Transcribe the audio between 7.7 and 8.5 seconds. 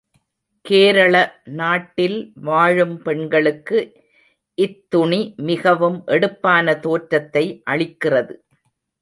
அளிக்கிறது.